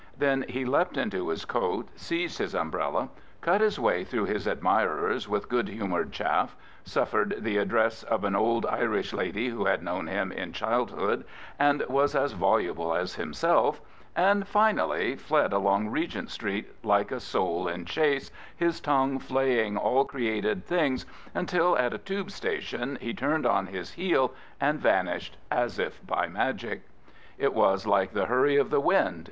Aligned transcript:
Then 0.17 0.45
he 0.49 0.65
leapt 0.65 0.97
into 0.97 1.27
his 1.29 1.45
coat, 1.45 1.87
seized 1.95 2.39
his 2.39 2.55
umbrella, 2.55 3.09
cut 3.39 3.61
his 3.61 3.79
way 3.79 4.03
through 4.03 4.25
his 4.25 4.47
admirers 4.47 5.29
with 5.29 5.47
good 5.47 5.69
humoured 5.69 6.11
chaff, 6.11 6.55
suffered 6.83 7.35
the 7.43 7.57
addresses 7.57 8.03
ol 8.09 8.25
an 8.25 8.35
old 8.35 8.65
Irish 8.65 9.13
lady 9.13 9.49
who 9.49 9.65
had 9.65 9.83
known 9.83 10.07
him 10.07 10.31
in 10.31 10.53
childhood 10.53 11.23
and 11.59 11.85
was 11.87 12.15
as 12.15 12.31
voluble 12.31 12.95
as 12.95 13.13
himself, 13.13 13.79
and 14.15 14.43
Anally 14.47 15.19
fled 15.19 15.53
along 15.53 15.89
Regent 15.89 16.31
Street" 16.31 16.71
like 16.93 17.11
a 17.11 17.19
soul 17.19 17.67
in 17.67 17.85
chase," 17.85 18.31
his 18.55 18.79
tongue 18.79 19.19
flaying 19.19 19.77
all 19.77 20.03
created 20.05 20.65
things, 20.65 21.05
until 21.35 21.77
at 21.77 21.93
a" 21.93 21.97
tube" 21.99 22.31
station 22.31 22.97
he 22.99 23.13
turned 23.13 23.45
on 23.45 23.67
his 23.67 23.91
heel 23.91 24.33
and 24.59 24.79
vanished 24.79 25.37
as 25.51 25.77
if 25.77 26.03
by 26.07 26.27
magic. 26.27 26.81
It 27.37 27.53
was 27.53 27.85
like 27.85 28.13
the 28.13 28.25
hurry 28.25 28.55
qf 28.55 28.71
the 28.71 28.79
wind 28.81 29.19